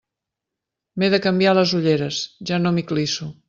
M'he 1.03 1.11
de 1.15 1.19
canviar 1.27 1.53
les 1.59 1.75
ulleres, 1.81 2.23
ja 2.53 2.63
no 2.65 2.77
m'hi 2.79 2.89
clisso. 2.95 3.33